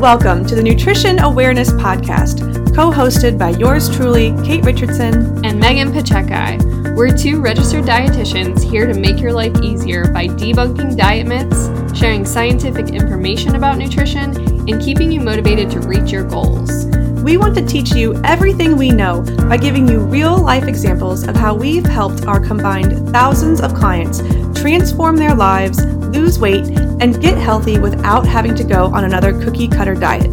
[0.00, 2.40] Welcome to the Nutrition Awareness Podcast,
[2.74, 6.92] co hosted by yours truly, Kate Richardson and Megan Pacheco.
[6.94, 12.26] We're two registered dietitians here to make your life easier by debunking diet myths, sharing
[12.26, 14.36] scientific information about nutrition,
[14.68, 16.84] and keeping you motivated to reach your goals.
[17.26, 21.34] We want to teach you everything we know by giving you real life examples of
[21.34, 24.20] how we've helped our combined thousands of clients
[24.54, 26.68] transform their lives, lose weight,
[27.00, 30.32] and get healthy without having to go on another cookie cutter diet.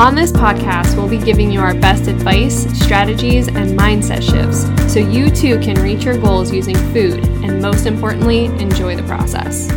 [0.00, 4.98] On this podcast, we'll be giving you our best advice, strategies, and mindset shifts so
[4.98, 9.70] you too can reach your goals using food and, most importantly, enjoy the process.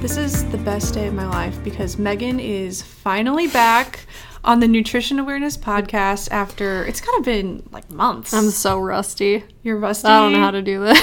[0.00, 4.06] This is the best day of my life because Megan is finally back
[4.42, 8.32] on the Nutrition Awareness podcast after it's kind of been like months.
[8.32, 9.44] I'm so rusty.
[9.62, 10.08] You're rusty.
[10.08, 10.98] I don't know how to do this.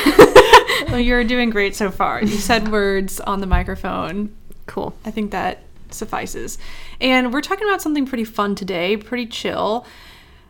[0.88, 2.22] well, you're doing great so far.
[2.22, 4.36] You said words on the microphone.
[4.66, 4.98] Cool.
[5.06, 5.62] I think that
[5.92, 6.58] suffices.
[7.00, 9.86] And we're talking about something pretty fun today, pretty chill,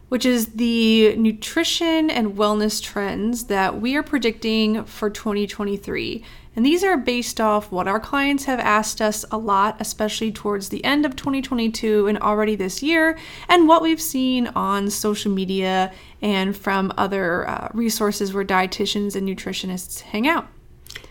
[0.08, 6.23] which is the nutrition and wellness trends that we are predicting for 2023.
[6.58, 10.70] And these are based off what our clients have asked us a lot, especially towards
[10.70, 13.16] the end of 2022 and already this year,
[13.48, 19.30] and what we've seen on social media and from other uh, resources where dietitians and
[19.30, 20.48] nutritionists hang out.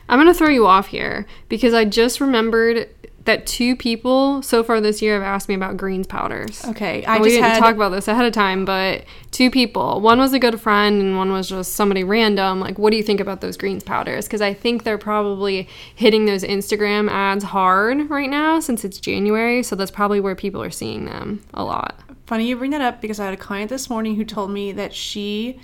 [0.09, 2.89] I'm going to throw you off here because I just remembered
[3.27, 6.65] that two people so far this year have asked me about greens powders.
[6.65, 7.59] Okay, I we didn't had...
[7.59, 10.01] talk about this ahead of time, but two people.
[10.01, 12.61] One was a good friend, and one was just somebody random.
[12.61, 14.27] Like, what do you think about those greens powders?
[14.27, 19.63] Because I think they're probably hitting those Instagram ads hard right now since it's January.
[19.63, 22.01] So that's probably where people are seeing them a lot.
[22.27, 24.73] Funny you bring that up because I had a client this morning who told me
[24.73, 25.61] that she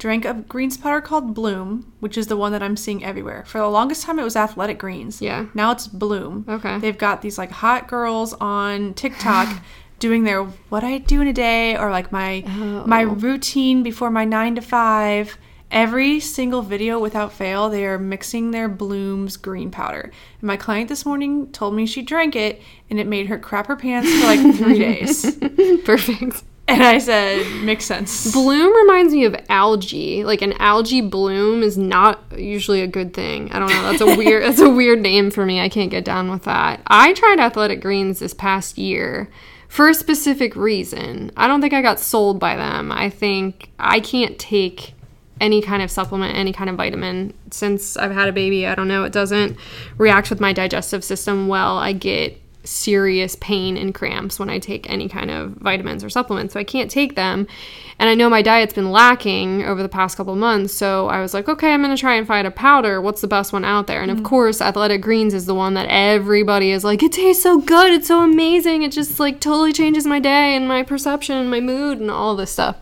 [0.00, 3.44] drank a greens powder called Bloom, which is the one that I'm seeing everywhere.
[3.46, 5.22] For the longest time, it was Athletic Greens.
[5.22, 5.46] Yeah.
[5.54, 6.46] Now it's Bloom.
[6.48, 6.78] Okay.
[6.78, 9.62] They've got these like hot girls on TikTok
[10.00, 12.86] doing their what I do in a day or like my oh.
[12.86, 15.36] my routine before my nine to five.
[15.70, 20.10] Every single video without fail, they are mixing their Bloom's green powder.
[20.40, 23.68] And my client this morning told me she drank it and it made her crap
[23.68, 25.38] her pants for like three days.
[25.84, 26.42] Perfect.
[26.70, 28.30] And I said, makes sense.
[28.32, 30.22] Bloom reminds me of algae.
[30.22, 33.50] Like an algae bloom is not usually a good thing.
[33.50, 33.82] I don't know.
[33.82, 35.60] That's a weird that's a weird name for me.
[35.60, 36.80] I can't get down with that.
[36.86, 39.28] I tried athletic greens this past year
[39.66, 41.32] for a specific reason.
[41.36, 42.92] I don't think I got sold by them.
[42.92, 44.94] I think I can't take
[45.40, 47.34] any kind of supplement, any kind of vitamin.
[47.50, 49.56] Since I've had a baby, I don't know, it doesn't
[49.98, 51.78] react with my digestive system well.
[51.78, 56.54] I get serious pain and cramps when I take any kind of vitamins or supplements.
[56.54, 57.46] So I can't take them.
[57.98, 60.74] And I know my diet's been lacking over the past couple months.
[60.74, 63.00] So I was like, okay, I'm going to try and find a powder.
[63.00, 64.02] What's the best one out there?
[64.02, 64.20] And mm-hmm.
[64.20, 67.92] of course, Athletic Greens is the one that everybody is like, it tastes so good.
[67.92, 68.82] It's so amazing.
[68.82, 72.36] It just like totally changes my day and my perception and my mood and all
[72.36, 72.78] this stuff.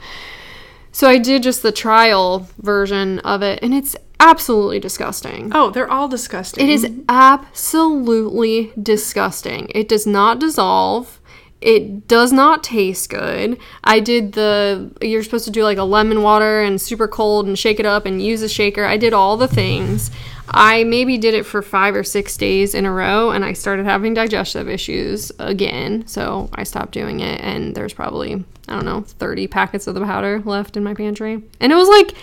[0.91, 5.51] So I did just the trial version of it, and it's absolutely disgusting.
[5.55, 6.69] Oh, they're all disgusting.
[6.69, 9.71] It is absolutely disgusting.
[9.75, 11.21] It does not dissolve.
[11.61, 13.59] It does not taste good.
[13.83, 17.59] I did the you're supposed to do like a lemon water and super cold and
[17.59, 18.85] shake it up and use a shaker.
[18.85, 20.13] I did all the things.
[20.51, 23.87] I maybe did it for 5 or 6 days in a row and I started
[23.87, 26.07] having digestive issues again.
[26.07, 30.03] So I stopped doing it and there's probably I don't know, 30 packets of the
[30.03, 31.43] powder left in my pantry.
[31.59, 32.15] And it was like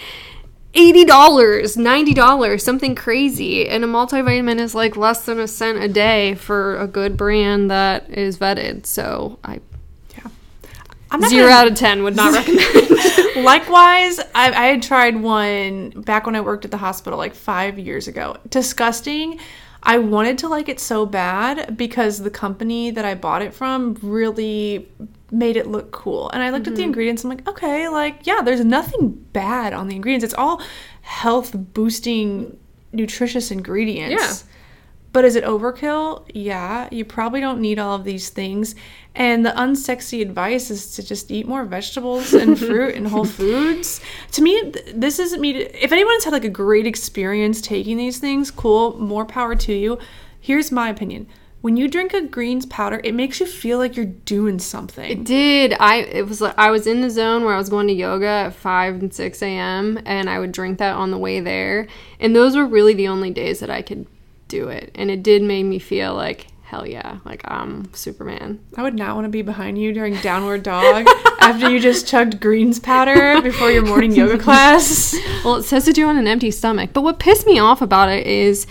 [0.75, 3.67] $80, $90, something crazy.
[3.67, 7.71] And a multivitamin is like less than a cent a day for a good brand
[7.71, 8.85] that is vetted.
[8.85, 9.61] So I
[10.17, 10.27] yeah.
[11.11, 11.61] I'm not Zero gonna...
[11.61, 13.35] out of 10 would not recommend.
[13.45, 17.79] Likewise, I, I had tried one back when I worked at the hospital like five
[17.79, 18.37] years ago.
[18.49, 19.39] Disgusting.
[19.83, 23.97] I wanted to like it so bad because the company that I bought it from
[24.01, 24.89] really
[25.31, 26.29] made it look cool.
[26.31, 26.73] And I looked mm-hmm.
[26.73, 26.89] at the mm-hmm.
[26.89, 27.23] ingredients.
[27.23, 30.23] I'm like, okay, like, yeah, there's nothing bad on the ingredients.
[30.23, 30.61] It's all
[31.01, 32.57] health boosting,
[32.93, 34.21] nutritious ingredients.
[34.21, 34.51] Yeah.
[35.11, 36.29] But is it overkill?
[36.33, 36.89] Yeah.
[36.91, 38.75] You probably don't need all of these things.
[39.15, 44.01] And the unsexy advice is to just eat more vegetables and fruit and whole foods.
[44.33, 45.53] To me, this isn't me.
[45.53, 49.73] To, if anyone's had like a great experience taking these things, cool, more power to
[49.73, 49.97] you.
[50.39, 51.27] Here's my opinion
[51.65, 55.09] when you drink a greens powder, it makes you feel like you're doing something.
[55.09, 55.73] It did.
[55.79, 58.27] I it was like I was in the zone where I was going to yoga
[58.27, 59.99] at five and six a.m.
[60.05, 61.87] and I would drink that on the way there,
[62.19, 64.05] and those were really the only days that I could
[64.47, 68.63] do it, and it did make me feel like hell yeah, like I'm Superman.
[68.77, 71.07] I would not want to be behind you during downward dog
[71.41, 75.15] after you just chugged greens powder before your morning yoga class.
[75.43, 78.09] Well, it says to do on an empty stomach, but what pissed me off about
[78.09, 78.67] it is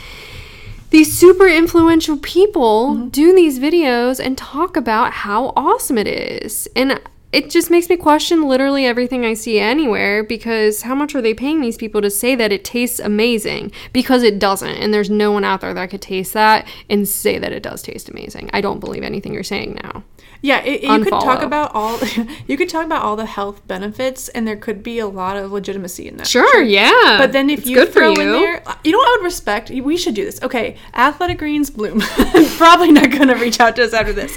[0.94, 3.08] these super influential people Mm-hmm.
[3.08, 6.69] do these videos and talk about how awesome it is.
[6.76, 7.00] And
[7.34, 11.34] it just makes me question literally everything I see anywhere because how much are they
[11.34, 13.72] paying these people to say that it tastes amazing?
[13.92, 14.76] Because it doesn't.
[14.76, 17.82] And there's no one out there that could taste that and say that it does
[17.82, 18.50] taste amazing.
[18.52, 20.04] I don't believe anything you're saying now.
[20.42, 21.98] Yeah, it, you could talk about all
[22.46, 25.50] you could talk about all the health benefits, and there could be a lot of
[25.50, 26.26] legitimacy in that.
[26.26, 27.16] Sure, yeah.
[27.19, 29.70] But then if It's you throw in there, you know what I would respect?
[29.70, 30.42] We should do this.
[30.42, 32.00] Okay, Athletic Greens Bloom.
[32.58, 34.37] Probably not going to reach out to us after this.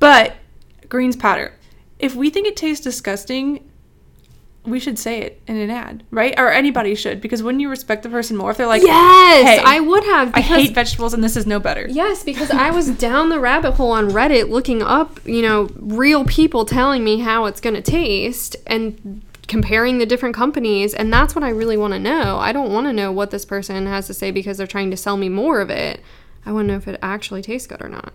[0.00, 0.34] But
[0.88, 1.52] Greens powder.
[1.98, 3.68] If we think it tastes disgusting,
[4.64, 6.34] we should say it in an ad, right?
[6.38, 9.62] Or anybody should, because wouldn't you respect the person more if they're like, Yes, Hey,
[9.64, 10.32] I would have.
[10.34, 11.86] I hate vegetables and this is no better.
[11.88, 16.24] Yes, because I was down the rabbit hole on Reddit looking up, you know, real
[16.24, 20.92] people telling me how it's going to taste and comparing the different companies.
[20.94, 22.38] And that's what I really want to know.
[22.38, 24.96] I don't want to know what this person has to say because they're trying to
[24.96, 26.00] sell me more of it.
[26.44, 28.12] I want to know if it actually tastes good or not.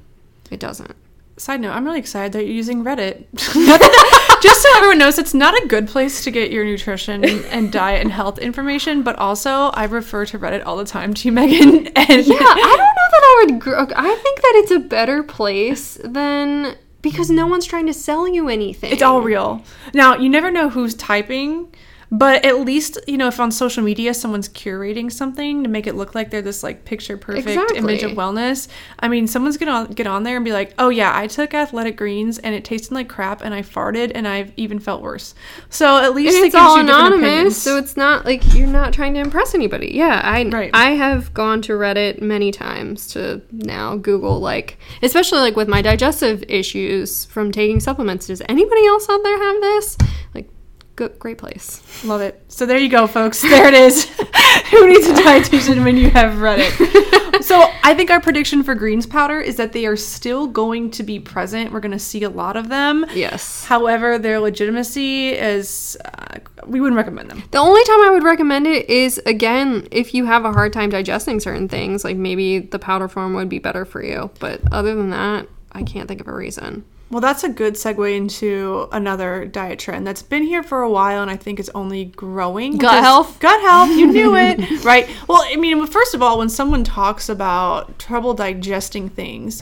[0.52, 0.96] It doesn't.
[1.38, 3.26] Side note, I'm really excited that you're using Reddit.
[4.44, 8.02] Just so everyone knows, it's not a good place to get your nutrition and diet
[8.02, 11.88] and health information, but also I refer to Reddit all the time to you, Megan.
[11.96, 13.60] And Yeah, I don't know that I would.
[13.60, 18.28] Gr- I think that it's a better place than because no one's trying to sell
[18.28, 18.92] you anything.
[18.92, 19.64] It's all real.
[19.94, 21.74] Now, you never know who's typing,
[22.14, 25.96] but at least, you know, if on social media someone's curating something to make it
[25.96, 28.68] look like they're this like picture perfect image of wellness,
[29.00, 31.56] I mean, someone's going to get on there and be like, "Oh yeah, I took
[31.56, 35.34] athletic greens and it tasted like crap and I farted and I've even felt worse."
[35.70, 38.94] So, at least and it it's gives all anonymous, so it's not like you're not
[38.94, 39.92] trying to impress anybody.
[39.96, 40.70] Yeah, I Right.
[40.72, 45.82] I have gone to Reddit many times to now Google like, especially like with my
[45.82, 48.28] digestive issues from taking supplements.
[48.28, 49.98] Does anybody else out there have this?
[50.36, 50.50] Like,
[50.96, 51.82] good, great place.
[52.04, 52.44] Love it.
[52.48, 53.42] So there you go, folks.
[53.42, 54.06] There it is.
[54.72, 57.42] Who needs a dietitian when you have Reddit?
[57.44, 61.04] so I think our prediction for greens powder is that they are still going to
[61.04, 61.72] be present.
[61.72, 63.06] We're going to see a lot of them.
[63.14, 63.66] Yes.
[63.66, 67.44] However, their legitimacy is uh, we wouldn't recommend them.
[67.52, 70.90] The only time I would recommend it is again if you have a hard time
[70.90, 74.32] digesting certain things, like maybe the powder form would be better for you.
[74.40, 76.86] But other than that, I can't think of a reason.
[77.14, 81.22] Well, that's a good segue into another diet trend that's been here for a while
[81.22, 82.80] and I think is only growing.
[82.80, 83.40] Gut health?
[83.40, 85.08] Gut health, you knew it, right?
[85.30, 89.62] Well, I mean, first of all, when someone talks about trouble digesting things,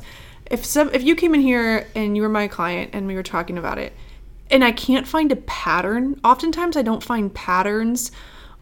[0.49, 3.23] if some if you came in here and you were my client and we were
[3.23, 3.91] talking about it,
[4.49, 8.13] and I can't find a pattern, oftentimes I don't find patterns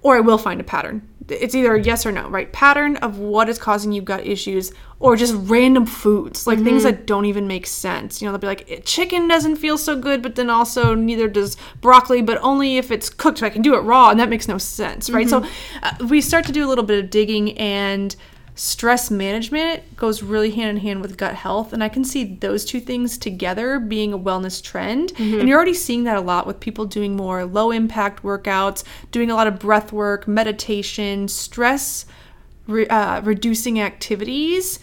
[0.02, 1.08] or I will find a pattern.
[1.32, 2.52] It's either a yes or no, right?
[2.52, 7.06] Pattern of what is causing you gut issues or just random foods, like things that
[7.06, 8.22] don't even make sense.
[8.22, 11.56] You know, they'll be like, chicken doesn't feel so good, but then also neither does
[11.80, 13.38] broccoli, but only if it's cooked.
[13.40, 15.30] So I can do it raw, and that makes no sense, right?
[15.30, 15.46] So
[15.84, 18.16] uh, we start to do a little bit of digging and
[18.60, 22.66] stress management goes really hand in hand with gut health and i can see those
[22.66, 26.60] two things together being a wellness trend and you're already seeing that a lot with
[26.60, 32.06] people doing more low impact workouts doing a lot of breath work meditation stress
[32.68, 34.80] re- uh, reducing activities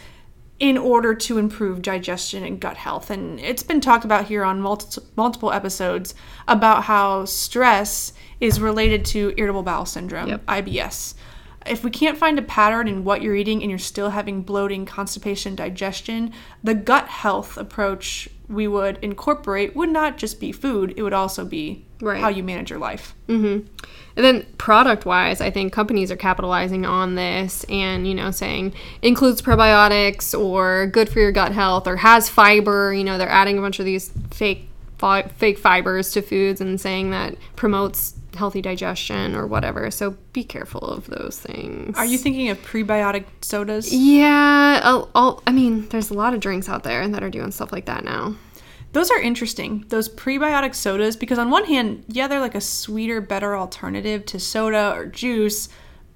[0.59, 3.11] in order to improve digestion and gut health.
[3.11, 6.15] And it's been talked about here on multi- multiple episodes
[6.49, 10.47] about how stress is related to irritable bowel syndrome, Yep.
[10.47, 11.15] IBS.
[11.69, 14.87] If we can't find a pattern in what you're eating and you're still having bloating,
[14.87, 16.33] constipation, digestion,
[16.63, 21.45] the gut health approach we would incorporate would not just be food, it would also
[21.45, 22.21] be Right.
[22.21, 23.15] how you manage your life.
[23.29, 23.67] Mm-hmm.
[24.17, 28.75] And then product wise, I think companies are capitalizing on this and, you know, saying
[29.03, 32.93] includes probiotics or good for your gut health or has fiber.
[32.93, 34.69] You know, they're adding a bunch of these fake
[35.37, 39.91] fake fibers to foods and saying that promotes healthy digestion or whatever.
[39.91, 41.97] So be careful of those things.
[41.97, 43.93] Are you thinking of prebiotic sodas?
[43.93, 47.51] Yeah, I'll, I'll, I mean, there's a lot of drinks out there that are doing
[47.51, 48.37] stuff like that now.
[48.93, 53.21] Those are interesting, those prebiotic sodas, because on one hand, yeah, they're like a sweeter,
[53.21, 55.69] better alternative to soda or juice,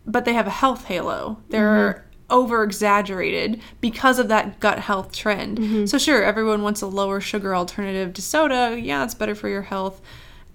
[0.06, 1.42] but they have a health halo.
[1.50, 2.32] They're mm-hmm.
[2.32, 5.58] over exaggerated because of that gut health trend.
[5.58, 5.86] Mm-hmm.
[5.86, 8.80] So, sure, everyone wants a lower sugar alternative to soda.
[8.80, 10.00] Yeah, it's better for your health.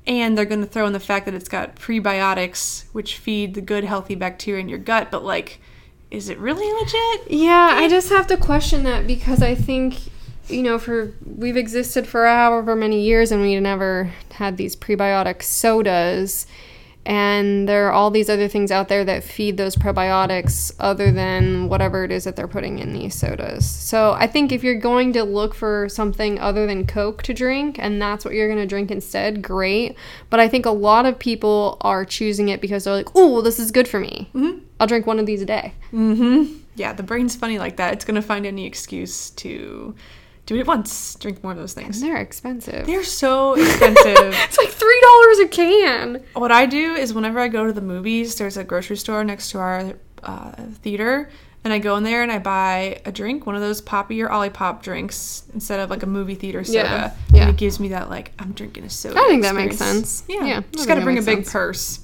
[0.08, 3.62] And they're going to throw in the fact that it's got prebiotics, which feed the
[3.62, 5.10] good, healthy bacteria in your gut.
[5.10, 5.60] But, like,
[6.12, 7.32] is it really legit?
[7.32, 9.96] Yeah, I just have to question that because I think,
[10.48, 15.42] you know, for we've existed for however many years and we never had these prebiotic
[15.42, 16.46] sodas.
[17.06, 21.70] And there are all these other things out there that feed those probiotics other than
[21.70, 23.70] whatever it is that they're putting in these sodas.
[23.70, 27.78] So I think if you're going to look for something other than Coke to drink
[27.78, 29.96] and that's what you're going to drink instead, great.
[30.32, 33.60] But I think a lot of people are choosing it because they're like, oh, this
[33.60, 34.30] is good for me.
[34.34, 34.60] Mm-hmm.
[34.80, 35.74] I'll drink one of these a day.
[36.76, 37.94] Yeah, the brain's funny like that.
[37.94, 39.96] It's going to find any excuse to
[40.46, 42.00] do it once, drink more of those things.
[42.02, 42.86] They're expensive.
[42.86, 44.34] They're so expensive.
[44.34, 46.24] it's like three dollars a can.
[46.34, 49.52] what I do is whenever I go to the movies, there's a grocery store next
[49.52, 51.30] to our uh, theater,
[51.64, 54.30] and I go in there and I buy a drink, one of those Poppi or
[54.30, 56.78] Olipop drinks, instead of like a movie theater soda.
[56.80, 57.50] Yeah, And yeah.
[57.50, 59.20] it gives me that like I'm drinking a soda.
[59.20, 60.24] I think that makes sense.
[60.28, 61.52] Yeah, Yeah, just got to bring a big sense.
[61.52, 62.00] purse.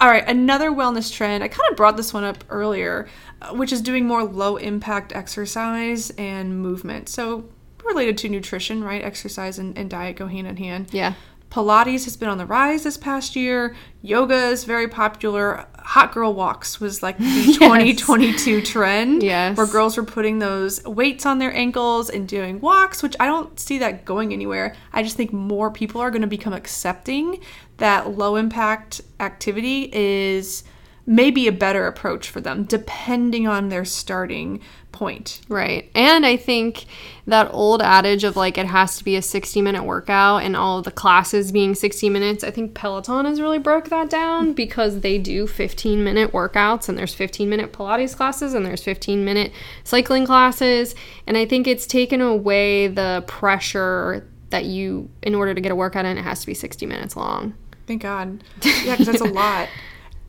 [0.00, 1.42] All right, another wellness trend.
[1.42, 3.08] I kind of brought this one up earlier,
[3.42, 7.08] uh, which is doing more low impact exercise and movement.
[7.08, 7.46] So
[7.88, 9.02] related to nutrition, right?
[9.02, 10.88] Exercise and, and diet go hand in hand.
[10.92, 11.14] Yeah.
[11.50, 13.74] Pilates has been on the rise this past year.
[14.02, 15.66] Yoga is very popular.
[15.78, 17.24] Hot girl walks was like the
[17.58, 19.22] 2022 trend.
[19.22, 19.56] Yes.
[19.56, 23.58] Where girls were putting those weights on their ankles and doing walks, which I don't
[23.58, 24.76] see that going anywhere.
[24.92, 27.40] I just think more people are going to become accepting
[27.78, 30.64] that low impact activity is
[31.08, 34.60] maybe a better approach for them, depending on their starting
[34.92, 35.40] point.
[35.48, 35.90] Right.
[35.94, 36.84] And I think
[37.26, 40.82] that old adage of like it has to be a 60 minute workout and all
[40.82, 45.16] the classes being 60 minutes, I think Peloton has really broke that down because they
[45.16, 49.52] do 15 minute workouts and there's 15 minute Pilates classes and there's 15 minute
[49.84, 50.94] cycling classes.
[51.26, 55.76] And I think it's taken away the pressure that you, in order to get a
[55.76, 57.54] workout in, it has to be 60 minutes long.
[57.86, 58.44] Thank God.
[58.62, 59.68] Yeah, because that's a lot.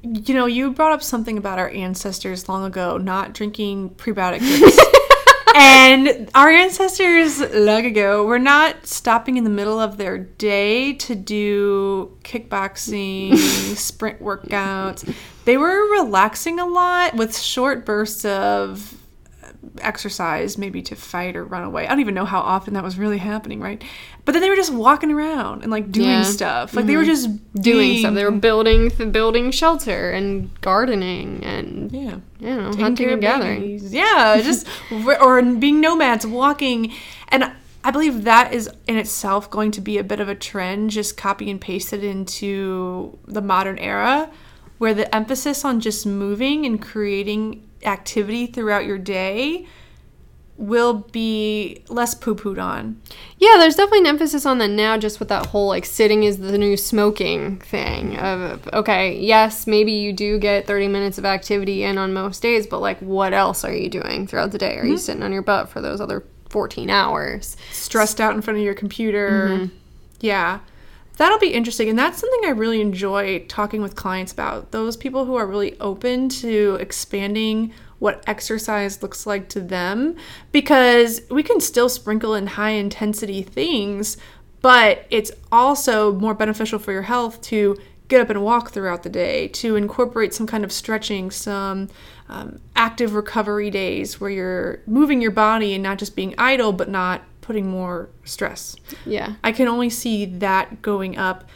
[0.02, 4.78] You know, you brought up something about our ancestors long ago not drinking prebiotic drinks.
[5.56, 11.16] and our ancestors long ago were not stopping in the middle of their day to
[11.16, 13.36] do kickboxing,
[13.76, 15.14] sprint workouts.
[15.46, 18.99] They were relaxing a lot with short bursts of
[19.82, 21.86] exercise, maybe to fight or run away.
[21.86, 23.84] I don't even know how often that was really happening, right?
[24.26, 26.24] But then they were just walking around and like doing Yeah.
[26.24, 26.74] stuff.
[26.74, 27.12] Like they were mm-hmm.
[27.12, 28.14] just Doing stuff.
[28.14, 32.18] They were building building shelter and gardening and yeah.
[32.40, 33.62] you know, taking hunting and gathering.
[33.62, 33.94] babies.
[33.94, 34.68] Yeah, just
[35.22, 36.94] or being nomads, walking,
[37.30, 37.52] and
[37.84, 41.18] I believe that is in itself going to be a bit of a trend, just
[41.18, 44.30] copy and paste it into the modern era,
[44.78, 49.68] where the emphasis on just moving and creating activity throughout your day
[50.60, 53.02] will be less poo-pooed on.
[53.38, 56.40] Yeah, there's definitely an emphasis on that now, just with that whole like sitting is
[56.40, 58.18] the new smoking thing.
[58.18, 62.68] Of okay, yes, maybe you do get 30 minutes of activity in on most days,
[62.68, 64.78] but like, what else are you doing throughout the day?
[64.78, 64.98] Are you mm-hmm.
[64.98, 67.56] sitting on your butt for those other 14 hours?
[67.72, 69.48] stressed out in front of your computer.
[69.50, 69.76] Mm-hmm.
[70.20, 70.60] Yeah.
[71.20, 71.90] That'll be interesting.
[71.90, 74.72] And that's something I really enjoy talking with clients about.
[74.72, 80.16] Those people who are really open to expanding what exercise looks like to them
[80.54, 84.16] because we can still sprinkle in high intensity things,
[84.62, 87.76] but it's also more beneficial for your health to
[88.08, 91.90] get up and walk throughout the day, to incorporate some kind of stretching, some
[92.30, 96.88] um, active recovery days where you're moving your body and not just being idle, but
[96.88, 98.76] not putting more stress.
[99.06, 99.36] Yeah.
[99.44, 101.50] I can only see that going up.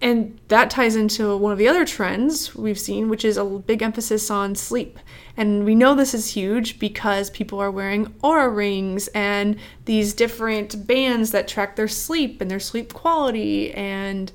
[0.00, 3.82] And that ties into one of the other trends we've seen, which is a big
[3.82, 4.98] emphasis on sleep.
[5.36, 10.88] And we know this is huge because people are wearing Oura rings and these different
[10.88, 13.72] bands that track their sleep and their sleep quality.
[13.74, 14.32] And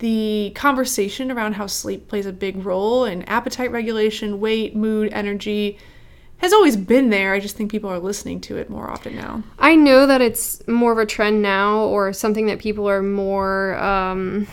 [0.00, 5.78] the conversation around how sleep plays a big role in appetite regulation, weight, mood, energy
[6.40, 7.34] has always been there.
[7.34, 9.42] I just think people are listening to it more often now.
[9.58, 13.76] I know that it's more of a trend now or something that people are more
[13.76, 14.46] um,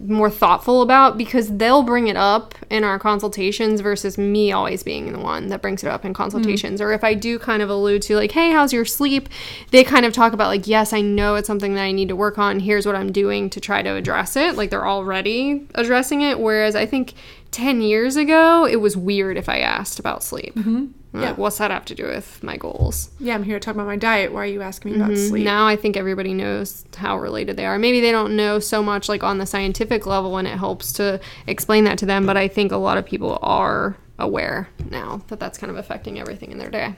[0.00, 5.12] more thoughtful about because they'll bring it up in our consultations versus me always being
[5.12, 6.80] the one that brings it up in consultations.
[6.80, 9.28] Or if I do kind of allude to like hey how's your sleep?
[9.70, 12.16] They kind of talk about like yes I know it's something that I need to
[12.16, 12.60] work on.
[12.60, 14.56] Here's what I'm doing to try to address it.
[14.56, 16.38] Like they're already addressing it.
[16.38, 17.14] Whereas I think
[17.54, 20.86] 10 years ago it was weird if I asked about sleep mm-hmm.
[21.16, 21.34] Yeah.
[21.34, 23.94] what's that have to do with my goals Yeah, I'm here to talk about my
[23.94, 24.32] diet.
[24.32, 25.44] Why are you asking me about sleep?
[25.44, 27.78] now I think everybody knows how related they are.
[27.78, 31.20] Maybe they don't know so much like on the scientific level and it helps to
[31.46, 35.38] explain that to them, but I think a lot of people are aware now that
[35.38, 36.96] that's kind of affecting everything in their day.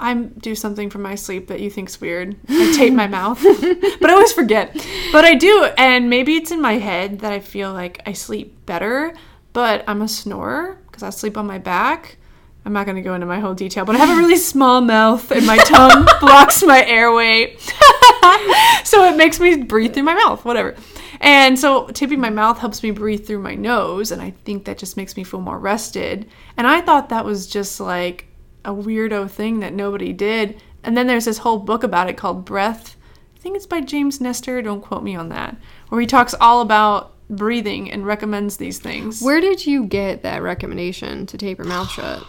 [0.00, 2.34] I do something for my sleep that you think's weird.
[2.48, 3.42] I tape my mouth,
[4.00, 4.74] but I always forget.
[5.12, 8.64] But I do, and maybe it's in my head that I feel like I sleep
[8.64, 9.14] better.
[9.52, 12.16] But I'm a snorer because I sleep on my back.
[12.64, 14.80] I'm not going to go into my whole detail, but I have a really small
[14.80, 17.56] mouth, and my tongue blocks my airway,
[18.84, 20.44] so it makes me breathe through my mouth.
[20.44, 20.76] Whatever.
[21.20, 24.78] And so tipping my mouth helps me breathe through my nose, and I think that
[24.78, 26.26] just makes me feel more rested.
[26.56, 28.29] And I thought that was just like
[28.64, 30.60] a weirdo thing that nobody did.
[30.82, 32.96] And then there's this whole book about it called Breath.
[33.36, 35.56] I think it's by James Nestor, don't quote me on that,
[35.88, 39.22] where he talks all about breathing and recommends these things.
[39.22, 42.22] Where did you get that recommendation to tape your mouth shut?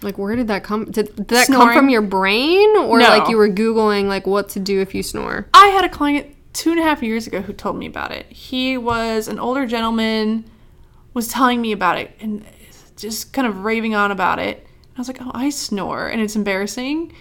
[0.00, 0.84] Like, where did that come?
[0.86, 3.08] Did, did that come from your brain, or No.
[3.08, 5.48] like you were googling like what to do if you snore?
[5.52, 8.26] I had a client two and a half years ago who told me about it.
[8.26, 10.44] He was an older gentleman,
[11.14, 12.44] was telling me about it and
[12.96, 14.66] just kind of raving on about it.
[14.98, 17.12] I was like, oh, I snore, and it's embarrassing.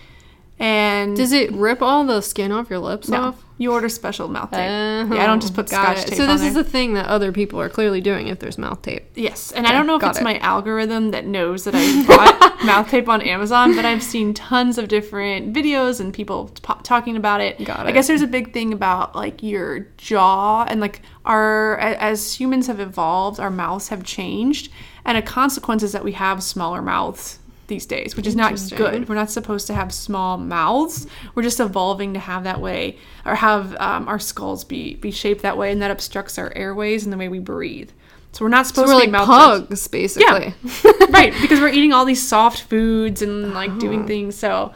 [0.60, 3.46] And Does it rip all the skin off your lips no, off?
[3.60, 4.62] you order special mouth tape.
[4.62, 6.10] Oh, yeah, I don't just put oh, got scotch it.
[6.10, 8.81] tape So this is the thing that other people are clearly doing if there's mouth
[8.81, 9.05] tape.
[9.13, 10.24] Yes, and I don't know if it's it.
[10.24, 14.79] my algorithm that knows that I bought mouth tape on Amazon, but I've seen tons
[14.79, 17.63] of different videos and people t- talking about it.
[17.63, 17.89] Got it.
[17.89, 22.65] I guess there's a big thing about like your jaw and like our as humans
[22.65, 24.72] have evolved, our mouths have changed,
[25.05, 29.07] and a consequence is that we have smaller mouths these days, which is not good.
[29.09, 31.05] We're not supposed to have small mouths.
[31.36, 35.41] We're just evolving to have that way, or have um, our skulls be be shaped
[35.41, 37.89] that way, and that obstructs our airways and the way we breathe.
[38.33, 39.67] So we're not supposed So we're to like be mouth breathers.
[39.67, 40.53] pugs, basically.
[41.09, 43.79] right, because we're eating all these soft foods and like Oh.
[43.79, 44.36] doing things.
[44.38, 44.74] So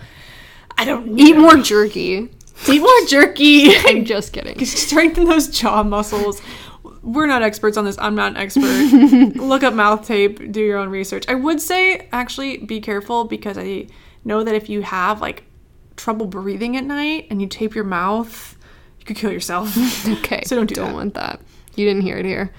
[0.77, 2.29] I don't Eat more jerky.
[2.67, 3.75] eat more jerky.
[3.85, 4.63] I'm just kidding.
[4.65, 6.41] Strengthen those jaw muscles.
[7.03, 7.97] We're not experts on this.
[7.99, 9.35] I'm not an expert.
[9.35, 10.51] Look up mouth tape.
[10.51, 11.25] Do your own research.
[11.27, 13.87] I would say actually be careful because I
[14.23, 15.43] know that if you have like
[15.95, 18.55] trouble breathing at night and you tape your mouth,
[18.99, 19.75] you could kill yourself.
[20.19, 20.43] Okay.
[20.45, 20.93] So don't do don't that.
[20.95, 21.41] want that.
[21.75, 22.53] You didn't hear it here.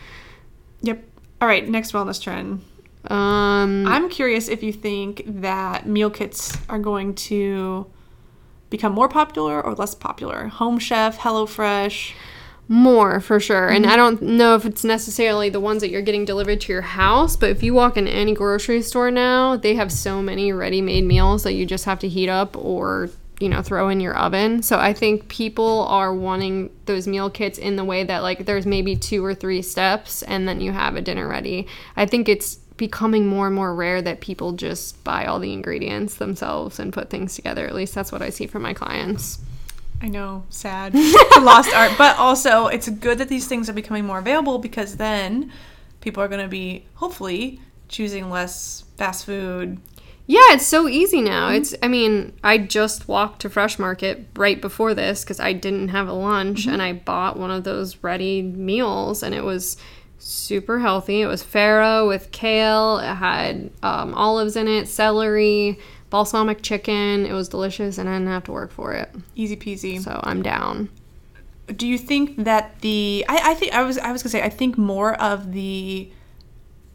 [0.81, 1.05] yep.
[1.41, 1.69] All right.
[1.69, 2.65] Next wellness trend.
[3.07, 7.87] Um, I'm curious if you think that meal kits are going to
[8.71, 10.47] become more popular or less popular.
[10.49, 12.13] Home Chef, HelloFresh.
[12.69, 13.69] More for sure.
[13.69, 13.92] And Mm-hmm.
[13.92, 17.37] I don't know if it's necessarily the ones that you're getting delivered to your house,
[17.37, 21.42] but if you walk in any grocery store now, they have so many ready-made meals
[21.42, 24.62] that you just have to heat up or you know throw in your oven.
[24.62, 28.66] So I think people are wanting those meal kits in the way that like there's
[28.66, 31.66] maybe two or three steps and then you have a dinner ready.
[31.97, 36.14] I think it's becoming more and more rare that people just buy all the ingredients
[36.16, 37.66] themselves and put things together.
[37.66, 39.40] At least that's what I see from my clients.
[40.03, 40.95] I know, sad.
[41.41, 41.93] lost art.
[41.97, 45.53] But also, it's good that these things are becoming more available because then
[46.01, 49.81] people are going to be, hopefully, choosing less fast food.
[50.27, 51.51] Yeah, it's so easy now.
[51.51, 55.88] It's I mean, I just walked to Fresh Market right before this cuz I didn't
[55.88, 59.77] have a lunch and I bought one of those ready meals and it was
[60.19, 61.23] super healthy.
[61.23, 65.79] It was farro with kale, it had um, olives in it, celery,
[66.12, 67.27] balsamic chicken.
[67.27, 69.11] It was delicious and I didn't have to work for it.
[69.35, 69.98] Easy peasy.
[70.01, 70.90] So, I'm down.
[71.75, 74.51] do you think that the I, I think I was I was gonna say I
[74.51, 76.11] think more of the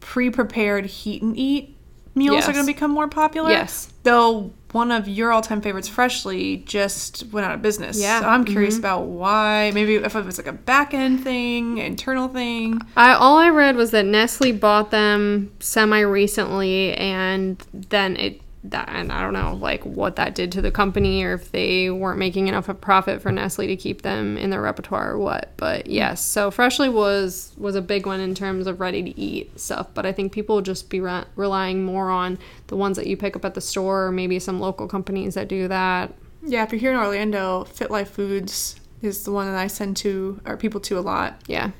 [0.01, 1.75] pre-prepared heat and eat
[2.13, 2.49] meals Yes.
[2.49, 3.49] are gonna become more popular.
[3.49, 3.91] Yes.
[4.03, 7.99] Though one of your all-time favorites, Freshly, just went out of business.
[7.99, 8.19] Yeah.
[8.19, 8.81] So I'm curious mm-hmm.
[8.81, 9.71] about why.
[9.73, 12.81] Maybe if it was like a back end thing, internal thing.
[12.95, 18.89] I all I read was that Nestle bought them semi recently, and then it that
[18.89, 22.19] and I don't know like what that did to the company or if they weren't
[22.19, 25.51] making enough of profit for Nestle to keep them in their repertoire or what.
[25.57, 29.59] But yes, so Freshly was was a big one in terms of ready to eat
[29.59, 29.87] stuff.
[29.93, 33.17] But I think people will just be re- relying more on the ones that you
[33.17, 36.13] pick up at the store or maybe some local companies that do that.
[36.43, 39.97] Yeah, if you're here in Orlando, Fit Life Foods is the one that I send
[39.97, 41.41] to or people to a lot.
[41.47, 41.71] Yeah.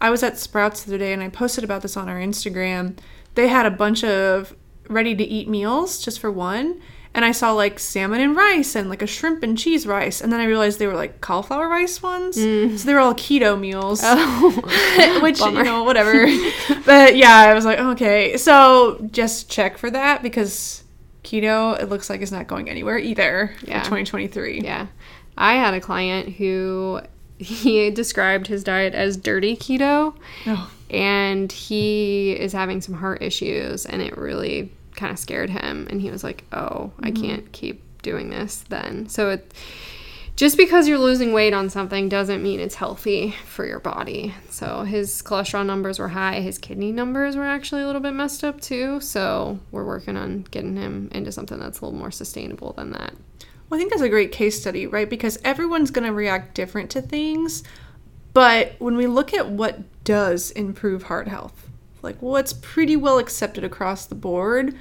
[0.00, 2.98] I was at Sprouts the other day and I posted about this on our Instagram.
[3.34, 4.54] They had a bunch of
[4.88, 6.80] ready to eat meals just for one.
[7.14, 10.20] And I saw like salmon and rice and like a shrimp and cheese rice.
[10.20, 12.36] And then I realized they were like cauliflower rice ones.
[12.36, 12.78] Mm.
[12.78, 14.02] So they were all keto meals.
[14.04, 15.20] Oh.
[15.22, 16.26] Which, you know, whatever.
[16.84, 18.36] but yeah, I was like, okay.
[18.36, 20.84] So just check for that because
[21.24, 23.78] keto, it looks like is not going anywhere either Yeah.
[23.80, 24.60] for 2023.
[24.60, 24.88] Yeah.
[25.38, 27.00] I had a client who
[27.38, 30.14] he described his diet as dirty keto
[30.46, 35.86] Oh, and he is having some heart issues and it really kind of scared him
[35.90, 37.22] and he was like, "Oh, I mm-hmm.
[37.22, 39.52] can't keep doing this then." So it
[40.36, 44.34] just because you're losing weight on something doesn't mean it's healthy for your body.
[44.50, 48.44] So his cholesterol numbers were high, his kidney numbers were actually a little bit messed
[48.44, 49.00] up too.
[49.00, 53.14] So we're working on getting him into something that's a little more sustainable than that.
[53.68, 55.08] Well, I think that's a great case study, right?
[55.08, 57.64] Because everyone's going to react different to things.
[58.32, 61.68] But when we look at what does improve heart health,
[62.02, 64.76] like what's pretty well accepted across the board,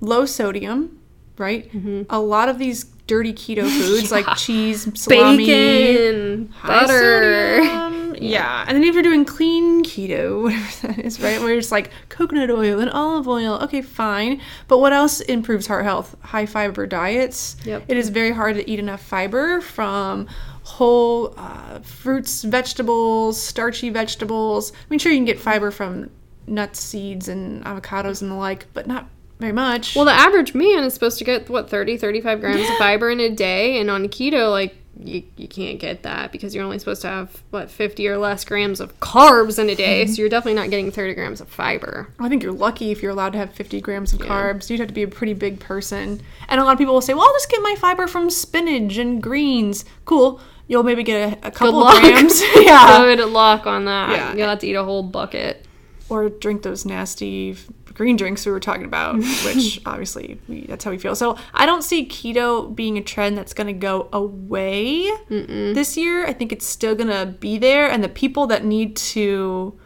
[0.00, 0.98] low sodium,
[1.36, 1.70] right?
[1.72, 2.02] Mm-hmm.
[2.08, 7.89] A lot of these dirty keto foods like cheese, salami, Bacon, butter.
[8.20, 8.32] Sodium.
[8.32, 8.64] Yeah.
[8.66, 11.40] And then if you're doing clean keto, whatever that is, right?
[11.40, 14.40] Where it's like coconut oil and olive oil, okay, fine.
[14.68, 16.16] But what else improves heart health?
[16.22, 17.56] High fiber diets.
[17.64, 17.84] Yep.
[17.88, 20.28] It is very hard to eat enough fiber from
[20.62, 24.72] whole uh, fruits, vegetables, starchy vegetables.
[24.72, 26.10] I mean, sure, you can get fiber from
[26.46, 29.96] nuts, seeds, and avocados and the like, but not very much.
[29.96, 33.20] Well, the average man is supposed to get what 30, 35 grams of fiber in
[33.20, 37.02] a day, and on keto, like you, you can't get that because you're only supposed
[37.02, 40.54] to have what 50 or less grams of carbs in a day, so you're definitely
[40.60, 42.12] not getting 30 grams of fiber.
[42.18, 44.70] I think you're lucky if you're allowed to have 50 grams of carbs.
[44.70, 46.20] You'd have to be a pretty big person.
[46.48, 48.96] And a lot of people will say, well, I'll just get my fiber from spinach
[48.96, 49.84] and greens.
[50.04, 50.40] Cool.
[50.68, 52.40] You'll maybe get a, a couple grams.
[52.56, 52.98] yeah.
[53.16, 54.10] Good luck on that.
[54.10, 54.34] Yeah.
[54.34, 55.66] You'll have to eat a whole bucket.
[56.10, 57.56] Or drink those nasty
[57.94, 61.14] green drinks we were talking about, which obviously we, that's how we feel.
[61.14, 66.26] So I don't see keto being a trend that's going to go away this year.
[66.26, 67.90] I think it's still going to be there.
[67.90, 69.78] And the people that need to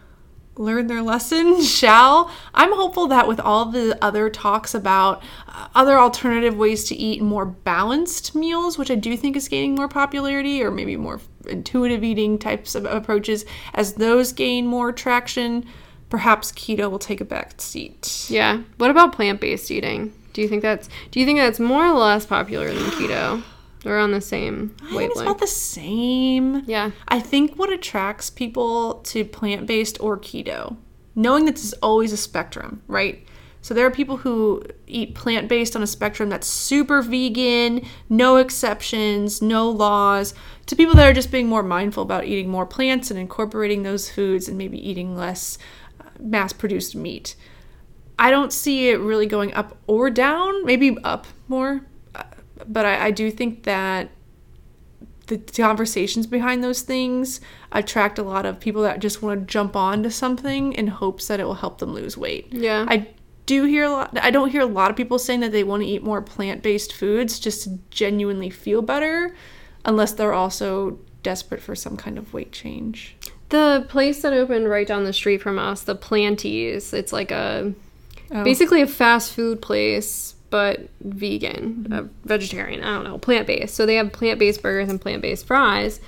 [0.57, 2.31] learn their lesson shall.
[2.55, 7.23] I'm hopeful that with all the other talks about uh, other alternative ways to eat
[7.23, 12.05] more balanced meals, which I do think is gaining more popularity, or maybe more intuitive
[12.05, 15.67] eating types of approaches, as those gain more traction,
[16.15, 18.27] perhaps keto will take a back seat.
[18.29, 18.63] Yeah.
[18.77, 20.13] What about plant-based eating?
[20.33, 23.43] Do you think that's do you think that's more or less popular than keto?
[23.85, 26.63] Or on the same I think it's about the same.
[26.67, 26.93] Yeah.
[27.09, 30.77] I think what attracts people to plant based or keto,
[31.17, 33.27] knowing that this is always a spectrum, right?
[33.61, 38.37] So there are people who eat plant based on a spectrum that's super vegan, no
[38.37, 40.35] exceptions, no laws,
[40.67, 44.11] to people that are just being more mindful about eating more plants and incorporating those
[44.11, 45.57] foods and maybe eating less
[46.21, 47.37] mass produced meat.
[48.19, 51.85] I don't see it really going up or down, maybe up more.
[52.15, 52.23] uh,
[52.67, 54.11] But I, I do think that
[55.27, 57.41] the conversations behind those things
[57.73, 61.29] attract a lot of people that just want to jump on to something in hopes
[61.29, 62.49] that it will help them lose weight.
[62.53, 62.85] Yeah.
[62.89, 63.09] I
[63.47, 65.83] do hear a lot I don't hear a lot of people saying that they want
[65.83, 69.35] to eat more plant-based foods just to genuinely feel better
[69.85, 73.17] unless they're also desperate for some kind of weight change.
[73.51, 77.73] The place that opened right down the street from us, the Planties, it's like a
[78.33, 78.43] Oh.
[78.43, 82.83] basically a fast food place, but vegan, uh, vegetarian.
[82.83, 83.75] I don't know, plant based.
[83.75, 86.01] So they have plant based burgers and plant based fries.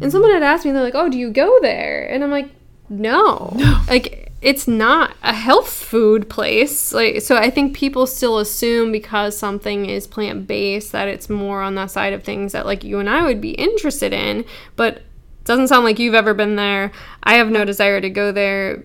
[0.00, 2.48] And someone had asked me, they're like, "Oh, do you go there?" And I'm like,
[2.88, 3.54] "No,
[3.88, 9.36] like it's not a health food place." Like, so I think people still assume because
[9.36, 12.98] something is plant based that it's more on that side of things that like you
[13.00, 14.44] and I would be interested in,
[14.76, 15.02] but
[15.48, 16.92] doesn't sound like you've ever been there.
[17.22, 18.84] I have no desire to go there.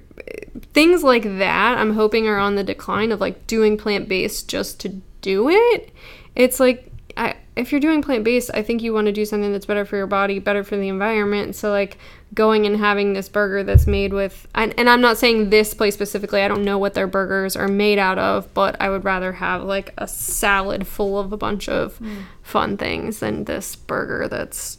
[0.71, 4.79] Things like that, I'm hoping are on the decline of like doing plant based just
[4.79, 5.91] to do it.
[6.35, 9.51] It's like, I, if you're doing plant based, I think you want to do something
[9.51, 11.55] that's better for your body, better for the environment.
[11.57, 11.97] So, like,
[12.33, 15.93] going and having this burger that's made with, and, and I'm not saying this place
[15.93, 19.33] specifically, I don't know what their burgers are made out of, but I would rather
[19.33, 22.21] have like a salad full of a bunch of hmm.
[22.41, 24.77] fun things than this burger that's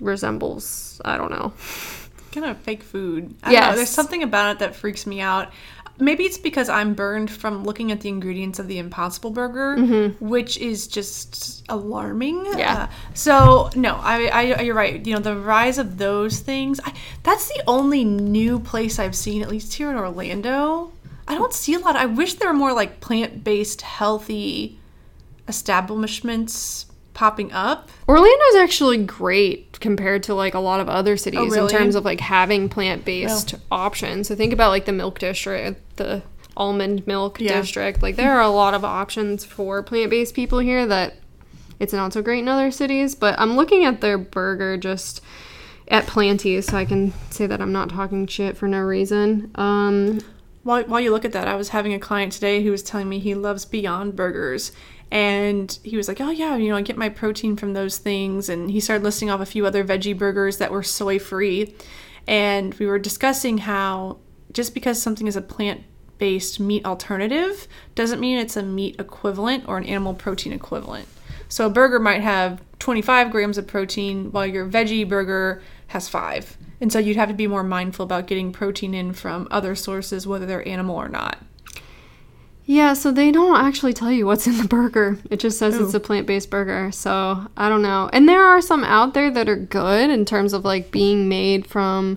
[0.00, 1.52] resembles I don't know.
[2.32, 3.34] kind of fake food.
[3.42, 5.52] I don't know, there's something about it that freaks me out.
[5.96, 9.76] Maybe it's because I'm burned from looking at the ingredients of the Impossible Burger,
[10.18, 12.44] which is just alarming.
[12.46, 12.58] Mm-hmm.
[12.58, 12.74] Yeah.
[12.74, 15.06] Uh, so no, I, I you're right.
[15.06, 16.80] You know the rise of those things.
[16.84, 20.90] I, that's the only new place I've seen, at least here in Orlando.
[21.28, 21.94] I don't see a lot.
[21.94, 24.78] I wish there were more like plant-based, healthy
[25.46, 27.88] establishments popping up.
[28.08, 31.72] Orlando's actually great compared to like a lot of other cities in really?
[31.72, 34.28] terms of like having plant-based options.
[34.28, 36.22] So think about like the milk district, the
[36.56, 37.60] almond milk Yeah.
[37.60, 38.02] district.
[38.02, 41.14] Like there are a lot of options for plant-based people here that
[41.80, 45.20] it's not so great in other cities, but I'm looking at their burger just
[45.88, 49.50] at Planties so I can say that I'm not talking shit for no reason.
[49.54, 50.20] Um
[50.62, 53.08] While, while you look at that, I was having a client today who was telling
[53.08, 54.72] me he loves Beyond Burgers.
[55.10, 58.48] And he was like, oh, yeah, you know, I get my protein from those things.
[58.48, 61.74] And he started listing off a few other veggie burgers that were soy free.
[62.26, 64.18] And we were discussing how
[64.52, 65.82] just because something is a plant
[66.18, 71.08] based meat alternative doesn't mean it's a meat equivalent or an animal protein equivalent.
[71.48, 76.56] So a burger might have 25 grams of protein while your veggie burger has five.
[76.80, 80.26] And so you'd have to be more mindful about getting protein in from other sources,
[80.26, 81.38] whether they're animal or not.
[82.66, 85.18] Yeah, so they don't actually tell you what's in the burger.
[85.30, 85.98] It just says it's oh.
[85.98, 86.90] a plant based burger.
[86.92, 88.08] So I don't know.
[88.12, 91.66] And there are some out there that are good in terms of like being made
[91.66, 92.16] from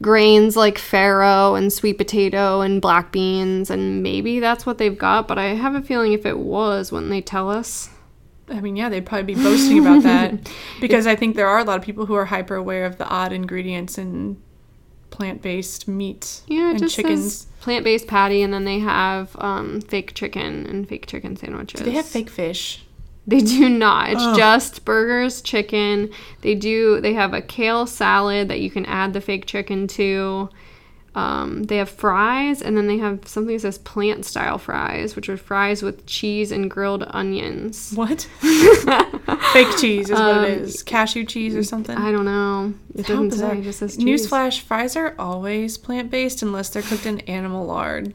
[0.00, 3.70] grains like farro and sweet potato and black beans.
[3.70, 5.26] And maybe that's what they've got.
[5.26, 7.90] But I have a feeling if it was, wouldn't they tell us?
[8.48, 10.34] I mean, yeah, they'd probably be boasting about that
[10.80, 13.08] because I think there are a lot of people who are hyper aware of the
[13.08, 14.40] odd ingredients in
[15.10, 17.34] plant based meat Yeah, and chickens.
[17.34, 18.42] says plant based patty.
[18.42, 21.80] And then they have um, fake chicken and fake chicken sandwiches.
[21.80, 22.84] Do they have fake fish?
[23.26, 24.10] They do not.
[24.10, 24.36] It's Ugh.
[24.36, 26.10] just burgers, chicken.
[26.40, 27.00] They do.
[27.00, 30.50] They have a kale salad that you can add the fake chicken to.
[31.14, 35.28] Um, they have fries, and then they have something that says plant style fries, which
[35.28, 37.92] are fries with cheese and grilled onions.
[37.94, 38.22] What?
[39.52, 40.82] Fake cheese is what it is.
[40.82, 41.96] Cashew cheese or something.
[41.96, 42.72] Um, I don't know.
[42.94, 43.50] It How doesn't bizarre.
[43.52, 43.58] say.
[43.58, 44.26] It just says cheese.
[44.26, 48.14] Newsflash: Fries are always plant-based unless they're cooked in animal lard.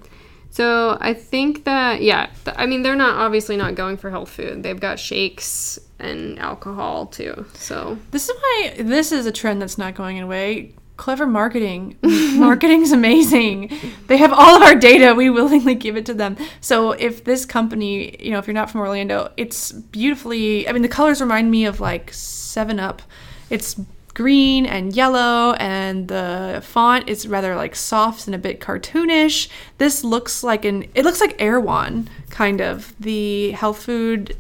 [0.49, 4.29] So I think that yeah, th- I mean they're not obviously not going for health
[4.29, 4.63] food.
[4.63, 7.45] They've got shakes and alcohol too.
[7.53, 10.73] So This is why this is a trend that's not going away.
[10.97, 11.97] Clever marketing.
[12.01, 13.71] Marketing's amazing.
[14.07, 15.13] They have all of our data.
[15.13, 16.38] We willingly give it to them.
[16.60, 20.67] So if this company, you know, if you're not from Orlando, it's beautifully.
[20.67, 23.03] I mean, the colors remind me of like Seven Up.
[23.49, 23.79] It's
[24.17, 29.47] green and yellow, and the font is rather like soft and a bit cartoonish.
[29.77, 30.86] This looks like an.
[30.95, 34.36] It looks like Erewhon, kind of the health food,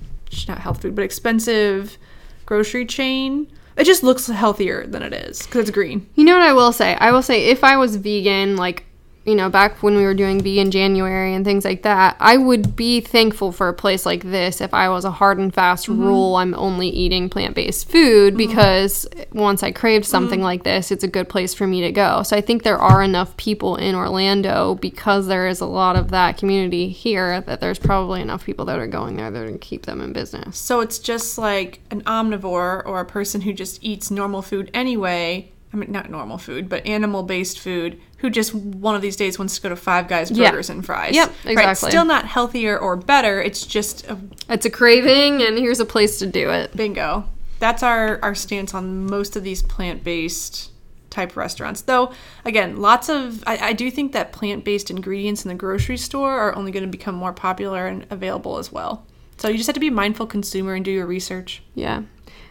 [0.47, 1.99] not health food, but expensive
[2.47, 3.47] grocery chain.
[3.77, 6.09] It just looks healthier than it is because it's green.
[6.15, 6.95] You know what I will say?
[6.95, 8.85] I will say if I was vegan, like,
[9.27, 12.37] you know, back when we were doing B in January and things like that, I
[12.37, 15.87] would be thankful for a place like this if I was a hard and fast
[15.87, 16.01] mm-hmm.
[16.01, 18.47] rule I'm only eating plant based food mm-hmm.
[18.47, 20.11] because once I craved mm-hmm.
[20.11, 22.23] something like this, it's a good place for me to go.
[22.23, 26.09] So I think there are enough people in Orlando because there is a lot of
[26.11, 29.57] that community here that there's probably enough people that are going there that are to
[29.57, 30.57] keep them in business.
[30.57, 35.51] So it's just like an omnivore or a person who just eats normal food anyway.
[35.73, 39.37] I mean, not normal food, but animal based food who just one of these days
[39.37, 40.49] wants to go to Five Guys Yeah.
[40.49, 41.13] Burgers and Fries.
[41.13, 41.89] Yep, Right, exactly.
[41.91, 43.41] Still not healthier or better.
[43.41, 44.17] It's just a
[44.49, 46.75] It's a craving, and here's a place to do it.
[46.75, 47.25] bingo.
[47.59, 50.71] That's our, our stance on most of these plant based
[51.09, 51.81] type restaurants.
[51.81, 52.11] Though,
[52.45, 56.31] again, lots of, I, I do think that plant based ingredients in the grocery store
[56.31, 59.05] are only going to become more popular and available as well.
[59.37, 61.61] So you just have to be a mindful consumer and do your research.
[61.75, 62.03] Yeah.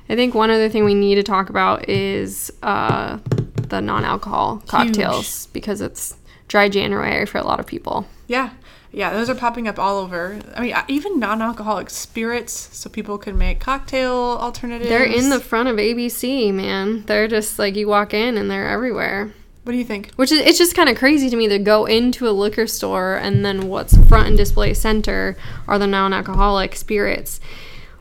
[0.08, 3.18] I think one other thing we need to talk about is uh,
[3.68, 6.16] the non alcohol cocktails because it's
[6.48, 8.06] dry January for a lot of people.
[8.28, 8.50] Yeah.
[8.92, 10.40] Yeah, those are popping up all over.
[10.54, 14.88] I mean, even non-alcoholic spirits, so people can make cocktail alternatives.
[14.88, 17.02] They're in the front of ABC, man.
[17.04, 19.34] They're just like you walk in and they're everywhere.
[19.66, 20.12] What do you think?
[20.14, 23.16] Which is it's just kind of crazy to me to go into a liquor store
[23.16, 27.40] and then what's front and display center are the non-alcoholic spirits.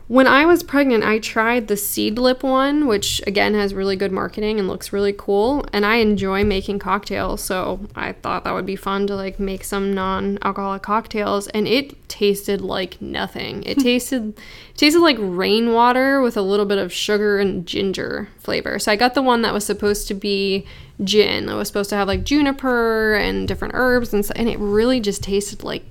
[0.08, 4.60] When I was pregnant, I tried the Seedlip one, which again has really good marketing
[4.60, 8.76] and looks really cool, and I enjoy making cocktails, so I thought that would be
[8.76, 13.64] fun to like make some non-alcoholic cocktails and it tasted like nothing.
[13.64, 18.78] It tasted it tasted like rainwater with a little bit of sugar and ginger flavor.
[18.78, 20.66] So I got the one that was supposed to be
[21.02, 21.48] gin.
[21.48, 25.00] It was supposed to have like juniper and different herbs and so, and it really
[25.00, 25.84] just tasted like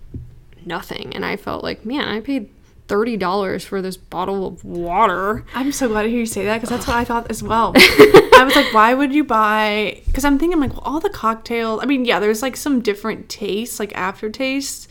[0.65, 1.13] nothing.
[1.13, 2.49] And I felt like, man, I paid
[2.87, 5.45] thirty dollars for this bottle of water.
[5.53, 7.73] I'm so glad to hear you say that because that's what I thought as well.
[7.75, 10.01] I was like, why would you buy?
[10.05, 11.81] Because I'm thinking like, well, all the cocktails.
[11.81, 14.87] I mean, yeah, there's like some different tastes, like aftertaste.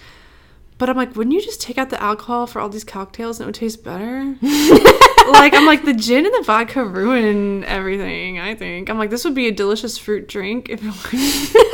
[0.77, 3.45] But I'm like, wouldn't you just take out the alcohol for all these cocktails and
[3.45, 4.37] it would taste better?
[4.43, 8.41] like, I'm like, the gin and the vodka ruin everything.
[8.41, 11.71] I think I'm like, this would be a delicious fruit drink if.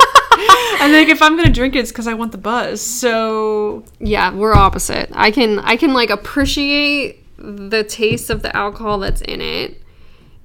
[0.81, 2.81] And like, if I'm gonna drink it, it's because I want the buzz.
[2.81, 5.09] So Yeah, we're opposite.
[5.13, 9.81] I can I can like appreciate the taste of the alcohol that's in it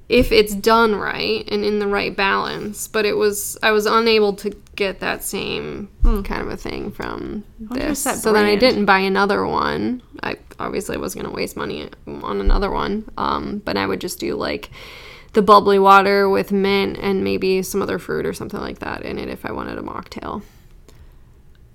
[0.09, 2.87] if it's done right and in the right balance.
[2.89, 7.45] But it was I was unable to get that same kind of a thing from
[7.59, 8.03] this.
[8.03, 10.03] So then I didn't buy another one.
[10.23, 13.09] I obviously was gonna waste money on another one.
[13.17, 14.71] Um, but I would just do like
[15.37, 19.19] the bubbly water with mint and maybe some other fruit or something like that in
[19.19, 20.43] it if I wanted a mocktail.